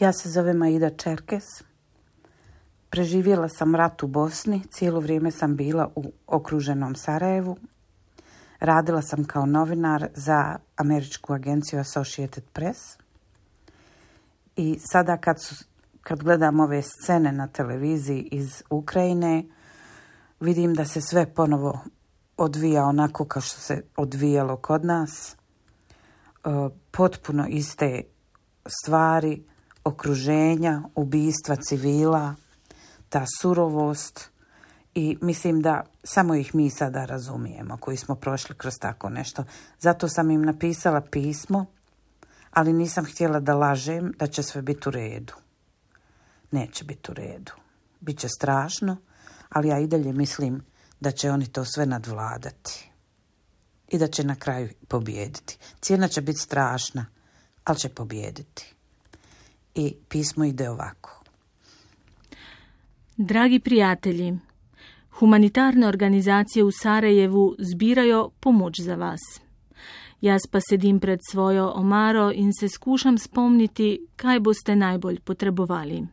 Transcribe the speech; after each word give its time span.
Ja 0.00 0.12
se 0.12 0.30
zovem 0.30 0.62
Aida 0.62 0.90
Čerkes. 0.90 1.44
Preživjela 2.90 3.48
sam 3.48 3.74
rat 3.74 4.02
u 4.02 4.06
Bosni, 4.06 4.62
cijelo 4.70 5.00
vrijeme 5.00 5.30
sam 5.30 5.56
bila 5.56 5.92
u 5.96 6.12
okruženom 6.26 6.94
Sarajevu. 6.94 7.56
Radila 8.60 9.02
sam 9.02 9.24
kao 9.24 9.46
novinar 9.46 10.08
za 10.14 10.56
američku 10.76 11.32
agenciju 11.32 11.80
Associated 11.80 12.44
Press. 12.52 12.78
I 14.56 14.78
sada 14.92 15.16
kad, 15.16 15.42
su, 15.42 15.64
kad 16.02 16.22
gledam 16.22 16.60
ove 16.60 16.82
scene 16.82 17.32
na 17.32 17.46
televiziji 17.46 18.28
iz 18.32 18.62
Ukrajine, 18.70 19.44
vidim 20.40 20.74
da 20.74 20.84
se 20.84 21.00
sve 21.00 21.34
ponovo 21.34 21.80
odvija 22.36 22.84
onako 22.84 23.24
kao 23.24 23.42
što 23.42 23.60
se 23.60 23.82
odvijalo 23.96 24.56
kod 24.56 24.84
nas. 24.84 25.32
E, 25.34 26.48
potpuno 26.90 27.46
iste 27.48 28.02
stvari, 28.66 29.50
okruženja, 29.84 30.82
ubistva 30.94 31.56
civila, 31.56 32.34
ta 33.08 33.24
surovost 33.40 34.30
i 34.94 35.18
mislim 35.20 35.62
da 35.62 35.84
samo 36.04 36.34
ih 36.34 36.54
mi 36.54 36.70
sada 36.70 37.04
razumijemo 37.04 37.76
koji 37.76 37.96
smo 37.96 38.14
prošli 38.14 38.56
kroz 38.56 38.74
tako 38.80 39.08
nešto. 39.08 39.44
Zato 39.78 40.08
sam 40.08 40.30
im 40.30 40.42
napisala 40.42 41.00
pismo, 41.00 41.66
ali 42.50 42.72
nisam 42.72 43.04
htjela 43.04 43.40
da 43.40 43.54
lažem 43.54 44.12
da 44.18 44.26
će 44.26 44.42
sve 44.42 44.62
biti 44.62 44.88
u 44.88 44.92
redu. 44.92 45.34
Neće 46.50 46.84
biti 46.84 47.10
u 47.10 47.14
redu. 47.14 47.52
Biće 48.00 48.28
strašno, 48.28 48.96
ali 49.48 49.68
ja 49.68 49.78
i 49.78 49.86
dalje 49.86 50.12
mislim 50.12 50.62
da 51.00 51.10
će 51.10 51.30
oni 51.30 51.46
to 51.46 51.64
sve 51.64 51.86
nadvladati 51.86 52.90
i 53.88 53.98
da 53.98 54.06
će 54.06 54.24
na 54.24 54.34
kraju 54.34 54.68
pobijediti. 54.88 55.58
Cijena 55.80 56.08
će 56.08 56.20
biti 56.20 56.38
strašna, 56.38 57.06
ali 57.64 57.78
će 57.78 57.88
pobijediti. 57.88 58.74
I 59.74 59.94
pismo 60.08 60.44
ide 60.44 60.70
ovako. 60.70 61.22
Dragi 63.16 63.60
prijatelji, 63.60 64.38
humanitarne 65.10 65.86
organizacije 65.86 66.64
v 66.64 66.70
Sarajevu 66.72 67.56
zbirajo 67.58 68.30
pomoč 68.40 68.80
za 68.80 68.94
vas. 68.94 69.20
Jaz 70.20 70.40
pa 70.50 70.60
sedim 70.60 71.00
pred 71.00 71.20
svojo 71.30 71.72
omaro 71.74 72.30
in 72.34 72.52
se 72.52 72.68
skušam 72.68 73.18
spomniti, 73.18 74.06
kaj 74.16 74.40
boste 74.40 74.76
najbolj 74.76 75.20
potrebovali. 75.20 76.06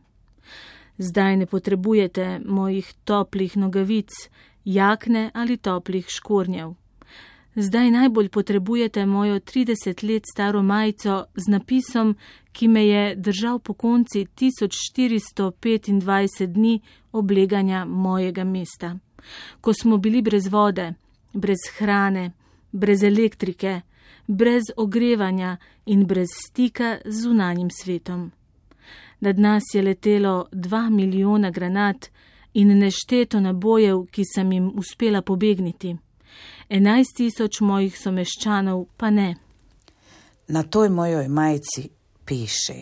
Zdaj 0.98 1.36
ne 1.36 1.46
potrebujete 1.46 2.40
mojih 2.44 2.94
toplih 3.04 3.56
nogavic, 3.56 4.10
jakne 4.64 5.30
ali 5.34 5.56
toplih 5.56 6.06
škornjev. 6.08 6.74
Zdaj 7.60 7.90
najbolj 7.90 8.28
potrebujete 8.28 9.06
mojo 9.06 9.40
30 9.40 10.12
let 10.12 10.22
staro 10.32 10.62
majico 10.62 11.24
z 11.34 11.50
napisom, 11.50 12.16
ki 12.52 12.68
me 12.68 12.86
je 12.86 13.14
držal 13.14 13.58
po 13.58 13.74
konci 13.74 14.26
1425 14.40 16.46
dni 16.46 16.80
obleganja 17.12 17.84
mojega 17.84 18.44
mesta. 18.44 18.98
Ko 19.60 19.72
smo 19.72 19.96
bili 19.96 20.22
brez 20.22 20.48
vode, 20.48 20.94
brez 21.32 21.58
hrane, 21.78 22.30
brez 22.72 23.02
elektrike, 23.02 23.80
brez 24.26 24.62
ogrevanja 24.76 25.56
in 25.86 26.06
brez 26.06 26.28
stika 26.46 26.98
z 27.04 27.22
zunanjim 27.22 27.70
svetom. 27.70 28.30
Nad 29.20 29.38
nas 29.38 29.62
je 29.74 29.82
letelo 29.82 30.46
dva 30.52 30.90
milijona 30.90 31.50
granat 31.50 32.10
in 32.54 32.78
nešteto 32.78 33.40
nabojev, 33.40 34.06
ki 34.10 34.22
sem 34.34 34.52
jim 34.52 34.78
uspela 34.78 35.22
pobegniti. 35.22 35.96
11 36.68 37.16
tisoč 37.16 37.60
mojih 37.60 37.98
someščanov 37.98 38.86
pa 38.96 39.10
ne. 39.10 39.34
Na 40.48 40.62
toj 40.62 40.88
mojoj 40.88 41.28
majici 41.28 41.88
piše: 42.24 42.74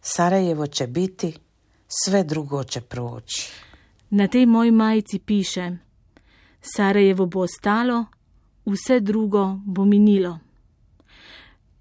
Sarajevo 0.00 0.66
će 0.66 0.86
biti, 0.86 1.32
sve 1.88 2.24
drugo 2.24 2.64
će 2.64 2.80
proći. 2.80 3.52
Na 4.10 4.28
tej 4.28 4.46
moji 4.46 4.70
majici 4.70 5.18
piše: 5.18 5.70
Sarajevo 6.60 7.26
bo 7.26 7.40
ostalo, 7.40 8.04
vse 8.66 9.00
drugo 9.00 9.60
bo 9.64 9.84
minilo. 9.84 10.38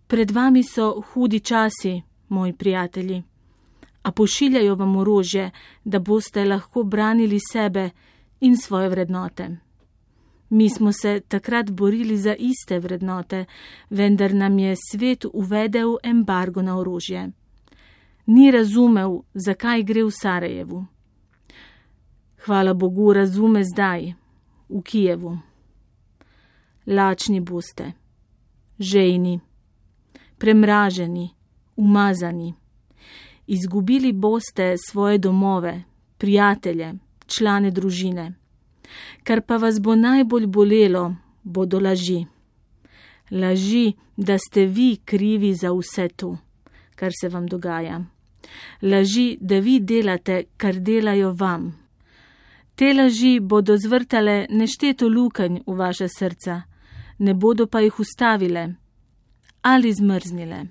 Pred 0.08 0.31
vami 0.31 0.64
so 0.64 1.02
hudi 1.02 1.40
časi, 1.40 2.02
moji 2.30 2.54
prijatelji, 2.54 3.24
a 4.02 4.12
pošiljajo 4.12 4.75
vam 4.75 4.96
orožje, 4.96 5.52
da 5.84 6.00
boste 6.00 6.46
lahko 6.46 6.84
branili 6.84 7.40
sebe 7.52 7.90
in 8.40 8.58
svoje 8.58 8.90
vrednote. 8.90 9.58
Mi 10.53 10.69
smo 10.69 10.91
se 10.91 11.19
takrat 11.19 11.72
borili 11.72 12.18
za 12.18 12.36
iste 12.36 12.80
vrednote, 12.80 13.46
vendar 13.90 14.34
nam 14.34 14.59
je 14.59 14.75
svet 14.91 15.25
uvedel 15.34 15.96
embargo 16.03 16.62
na 16.62 16.80
orožje. 16.80 17.31
Ni 18.25 18.52
razumel, 18.52 19.22
zakaj 19.34 19.84
gre 19.84 20.03
v 20.03 20.12
Sarajevu. 20.12 20.86
Hvala 22.46 22.74
Bogu, 22.74 23.13
razume 23.13 23.63
zdaj, 23.63 24.13
v 24.69 24.81
Kijevu. 24.81 25.38
Lačni 26.86 27.40
boste, 27.40 27.92
žejni, 28.80 29.40
premraženi, 30.38 31.30
umazani. 31.75 32.53
Izgubili 33.47 34.13
boste 34.13 34.75
svoje 34.78 35.18
domove, 35.18 35.84
prijatelje, 36.18 36.94
člane 37.25 37.72
družine. 37.72 38.43
Kar 39.24 39.42
pa 39.42 39.58
vas 39.58 39.80
bo 39.82 39.96
najbolj 39.96 40.48
bolelo, 40.48 41.16
bodo 41.44 41.80
laži. 41.80 42.26
Laži, 43.32 43.94
da 44.18 44.38
ste 44.38 44.66
vi 44.66 44.98
krivi 45.06 45.54
za 45.56 45.72
vse 45.72 46.08
to, 46.08 46.38
kar 46.96 47.12
se 47.22 47.30
vam 47.30 47.48
dogaja. 47.48 48.04
Laži, 48.82 49.38
da 49.42 49.60
vi 49.60 49.80
delate, 49.80 50.44
kar 50.58 50.76
delajo 50.76 51.32
vam. 51.32 51.84
Te 52.76 52.94
laži 52.94 53.40
bodo 53.40 53.78
zvrtale 53.78 54.46
nešteto 54.50 55.08
lukenj 55.08 55.60
v 55.66 55.76
vaše 55.78 56.08
srca, 56.08 56.62
ne 57.20 57.34
bodo 57.34 57.68
pa 57.68 57.80
jih 57.80 58.00
ustavile 58.00 58.74
ali 59.64 59.94
zmrznile. 59.94 60.66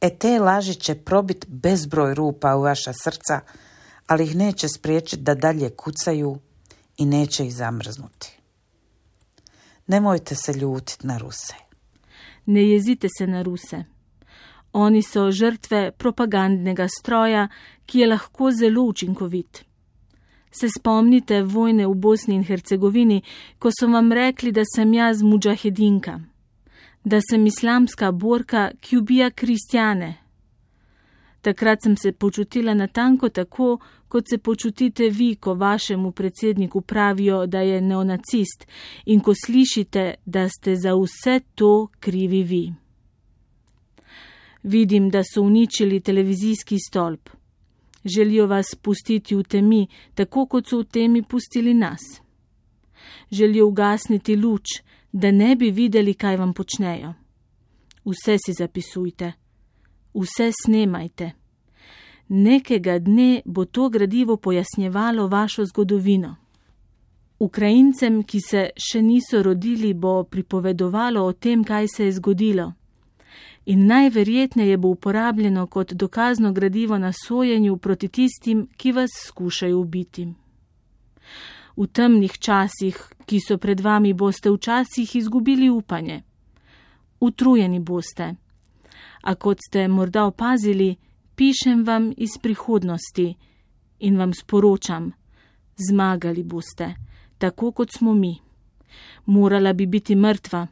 E 0.00 0.10
te 0.18 0.38
laži 0.38 0.74
će 0.74 0.94
probit 0.94 1.46
bezbroj 1.48 2.14
rupa 2.14 2.56
u 2.56 2.62
vaša 2.62 2.92
srca, 2.92 3.40
ali 4.06 4.24
ih 4.24 4.36
neće 4.36 4.68
spriječiti 4.68 5.22
da 5.22 5.34
dalje 5.34 5.70
kucaju 5.70 6.38
i 6.96 7.06
neće 7.06 7.46
ih 7.46 7.54
zamrznuti. 7.54 8.38
Nemojte 9.86 10.34
se 10.34 10.52
ljutiti 10.52 11.06
na 11.06 11.18
Ruse. 11.18 11.54
Ne 12.46 12.68
jezite 12.68 13.08
se 13.18 13.26
na 13.26 13.42
Ruse. 13.42 13.84
Oni 14.72 15.02
so 15.02 15.30
žrtve 15.30 15.92
propagandnega 15.98 16.88
stroja, 16.98 17.48
ki 17.86 17.98
je 17.98 18.06
lahko 18.06 18.50
zelo 18.50 18.82
učinkovit. 18.82 19.64
Se 20.50 20.68
spomnite 20.78 21.42
vojne 21.42 21.86
v 21.86 21.94
Bosni 21.94 22.34
in 22.34 22.44
Hercegovini, 22.44 23.22
ko 23.58 23.70
so 23.70 23.86
vam 23.86 24.12
rekli, 24.12 24.52
da 24.52 24.62
sem 24.74 24.94
jaz 24.94 25.22
muđahedinka, 25.22 26.20
da 27.04 27.20
sem 27.30 27.46
islamska 27.46 28.12
borka, 28.12 28.70
ki 28.80 28.96
ubija 28.96 29.30
kristjane. 29.30 30.23
Takrat 31.44 31.82
sem 31.82 31.96
se 31.96 32.12
počutila 32.12 32.74
natanko 32.74 33.28
tako, 33.28 33.78
kot 34.08 34.28
se 34.28 34.38
počutite 34.38 35.10
vi, 35.10 35.34
ko 35.34 35.54
vašemu 35.54 36.12
predsedniku 36.12 36.80
pravijo, 36.80 37.46
da 37.46 37.60
je 37.60 37.80
neonacist 37.80 38.64
in 39.04 39.20
ko 39.20 39.34
slišite, 39.34 40.14
da 40.24 40.48
ste 40.48 40.76
za 40.76 40.94
vse 40.96 41.40
to 41.54 41.88
krivi 42.00 42.42
vi. 42.42 42.72
Vidim, 44.62 45.10
da 45.10 45.20
so 45.24 45.42
uničili 45.42 46.00
televizijski 46.00 46.78
stolp. 46.88 47.28
Želijo 48.04 48.46
vas 48.46 48.74
pustiti 48.82 49.36
v 49.36 49.42
temi, 49.42 49.86
tako 50.14 50.46
kot 50.46 50.68
so 50.68 50.80
v 50.80 50.84
temi 50.84 51.22
pustili 51.22 51.74
nas. 51.74 52.00
Želijo 53.30 53.66
ugasniti 53.66 54.36
luč, 54.36 54.80
da 55.12 55.30
ne 55.30 55.56
bi 55.56 55.70
videli, 55.70 56.14
kaj 56.14 56.36
vam 56.36 56.54
počnejo. 56.54 57.14
Vse 58.04 58.38
si 58.46 58.52
zapisujte, 58.52 59.32
vse 60.14 60.50
snemajte. 60.64 61.32
Nekega 62.28 62.98
dne 62.98 63.42
bo 63.44 63.64
to 63.64 63.88
gradivo 63.88 64.36
pojasnjevalo 64.36 65.26
vašo 65.28 65.64
zgodovino. 65.64 66.36
Ukrajincem, 67.38 68.22
ki 68.22 68.40
se 68.40 68.70
še 68.76 69.02
niso 69.02 69.42
rodili, 69.42 69.94
bo 69.94 70.22
pripovedovalo 70.24 71.24
o 71.26 71.32
tem, 71.32 71.64
kaj 71.64 71.88
se 71.88 72.04
je 72.04 72.12
zgodilo 72.12 72.72
in 73.66 73.86
najverjetneje 73.86 74.76
bo 74.76 74.88
uporabljeno 74.88 75.66
kot 75.66 75.92
dokazno 75.92 76.52
gradivo 76.52 76.98
na 76.98 77.12
sojenju 77.26 77.76
proti 77.76 78.08
tistim, 78.08 78.68
ki 78.76 78.92
vas 78.92 79.10
skušajo 79.26 79.78
ubiti. 79.78 80.32
V 81.76 81.86
temnih 81.86 82.38
časih, 82.38 82.98
ki 83.26 83.40
so 83.40 83.58
pred 83.58 83.80
vami, 83.80 84.12
boste 84.12 84.50
včasih 84.50 85.16
izgubili 85.16 85.70
upanje. 85.70 86.22
Utrujeni 87.20 87.80
boste. 87.80 88.34
A 89.24 89.34
kot 89.34 89.58
ste 89.68 89.88
morda 89.88 90.24
opazili, 90.24 90.96
pišem 91.34 91.84
vam 91.84 92.12
iz 92.16 92.38
prihodnosti 92.42 93.34
in 93.98 94.18
vam 94.18 94.32
sporočam, 94.34 95.12
zmagali 95.88 96.42
boste, 96.42 96.94
tako 97.38 97.72
kot 97.72 97.92
smo 97.96 98.14
mi. 98.14 98.36
Morala 99.26 99.72
bi 99.72 99.86
biti 99.86 100.14
mrtva, 100.14 100.66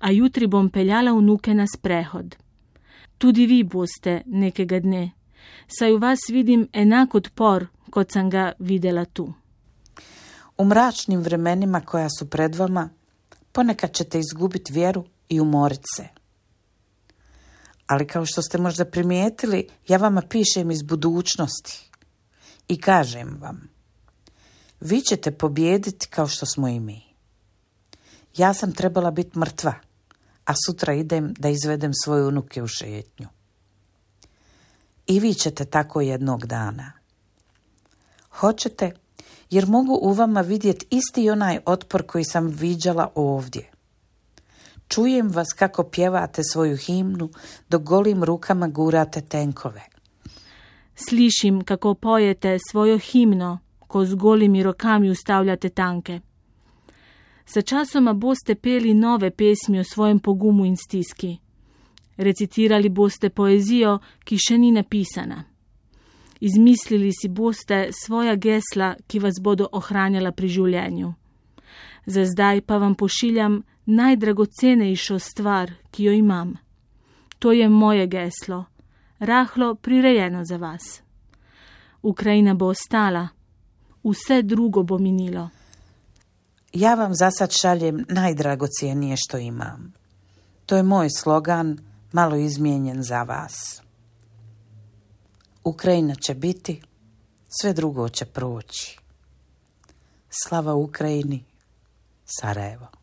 a 0.00 0.10
jutri 0.10 0.46
bom 0.46 0.68
peljala 0.70 1.12
vnuke 1.12 1.54
na 1.54 1.66
sprehod. 1.66 2.36
Tudi 3.18 3.46
vi 3.46 3.64
boste 3.64 4.22
nekega 4.26 4.80
dne, 4.80 5.10
saj 5.68 5.92
v 5.92 6.00
vas 6.00 6.28
vidim 6.32 6.68
enak 6.72 7.14
odpor, 7.14 7.66
kot 7.90 8.12
sem 8.12 8.30
ga 8.30 8.52
videla 8.58 9.04
tu. 9.04 9.32
U 10.58 10.64
mračnim 10.64 11.20
vremenima 11.20 11.80
koja 11.80 12.08
su 12.18 12.30
pred 12.30 12.54
vama, 12.54 12.88
ponekad 13.52 13.92
ćete 13.92 14.18
izgubiti 14.18 14.72
vjeru 14.72 15.04
i 15.28 15.40
umorit 15.40 15.84
se. 15.96 16.19
Ali 17.90 18.06
kao 18.06 18.26
što 18.26 18.42
ste 18.42 18.58
možda 18.58 18.84
primijetili, 18.84 19.68
ja 19.88 19.98
vama 19.98 20.22
pišem 20.22 20.70
iz 20.70 20.82
budućnosti 20.82 21.90
i 22.68 22.80
kažem 22.80 23.36
vam, 23.40 23.68
vi 24.80 25.00
ćete 25.00 25.30
pobijediti 25.30 26.06
kao 26.06 26.26
što 26.26 26.46
smo 26.46 26.68
i 26.68 26.80
mi. 26.80 27.02
Ja 28.36 28.54
sam 28.54 28.72
trebala 28.72 29.10
biti 29.10 29.38
mrtva, 29.38 29.74
a 30.44 30.52
sutra 30.66 30.94
idem 30.94 31.34
da 31.38 31.48
izvedem 31.48 31.90
svoje 32.04 32.26
unuke 32.26 32.62
u 32.62 32.66
šetnju. 32.66 33.28
I 35.06 35.20
vi 35.20 35.34
ćete 35.34 35.64
tako 35.64 36.00
jednog 36.00 36.46
dana. 36.46 36.92
Hoćete, 38.30 38.92
jer 39.50 39.66
mogu 39.66 39.98
u 40.02 40.12
vama 40.12 40.40
vidjeti 40.40 40.86
isti 40.90 41.30
onaj 41.30 41.58
otpor 41.66 42.06
koji 42.06 42.24
sam 42.24 42.46
viđala 42.46 43.12
ovdje. 43.14 43.70
Čujem 44.94 45.28
vas 45.28 45.52
kako 45.52 45.84
pjevate 45.84 46.42
svoju 46.52 46.76
himnu, 46.76 47.28
dok 47.68 47.82
golim 47.82 48.24
rukama 48.24 48.68
gurate 48.68 49.20
tenkove. 49.20 49.82
Slišim, 50.94 51.64
kako 51.64 51.94
pojete 51.94 52.58
svojo 52.70 52.98
himno, 52.98 53.58
ko 53.78 54.04
z 54.04 54.14
golimi 54.14 54.62
rokami 54.62 55.10
ustavljate 55.10 55.68
tanke. 55.68 56.20
Sa 57.44 57.62
časoma 57.62 58.12
boste 58.12 58.54
peli 58.54 58.94
nove 58.94 59.30
pesmi 59.30 59.80
o 59.80 59.84
svojem 59.84 60.18
pogumu 60.18 60.64
in 60.64 60.76
stiski. 60.76 61.38
Recitirali 62.16 62.88
boste 62.88 63.30
poezijo, 63.30 63.98
ki 64.24 64.36
še 64.38 64.58
ni 64.58 64.72
napisana. 64.72 65.44
Izmislili 66.40 67.12
si 67.12 67.28
boste 67.28 67.88
svoja 68.04 68.34
gesla, 68.34 68.94
ki 69.06 69.18
vas 69.18 69.38
bodo 69.40 69.68
ohranjala 69.72 70.32
pri 70.32 70.48
življenju. 70.48 71.14
Za 72.06 72.24
zdaj 72.24 72.60
pa 72.60 72.76
vam 72.76 72.94
pošiljam 72.94 73.62
najdragocenejšo 73.94 75.18
stvar, 75.18 75.72
ki 75.90 76.04
jo 76.04 76.12
imam. 76.12 76.54
To 77.38 77.52
je 77.52 77.68
moje 77.68 78.06
geslo, 78.06 78.64
rahlo 79.18 79.74
prirejeno 79.74 80.44
za 80.44 80.56
vas. 80.56 81.02
Ukrajina 82.02 82.54
bo 82.54 82.66
ostala, 82.66 83.28
vse 84.04 84.42
drugo 84.42 84.82
bo 84.82 84.98
minilo. 84.98 85.48
Ja 86.72 86.94
vam 86.94 87.14
za 87.14 87.30
sad 87.30 87.50
šaljem 87.60 88.04
najdragocijenije 88.08 89.16
što 89.16 89.38
imam. 89.38 89.92
To 90.66 90.76
je 90.76 90.82
moj 90.82 91.10
slogan, 91.10 91.78
malo 92.12 92.36
izmijenjen 92.36 93.02
za 93.02 93.22
vas. 93.22 93.82
Ukrajina 95.64 96.14
će 96.14 96.34
biti, 96.34 96.82
sve 97.48 97.72
drugo 97.72 98.08
će 98.08 98.24
proći. 98.24 98.98
Slava 100.30 100.74
Ukrajini, 100.74 101.44
Sarajevo. 102.24 102.99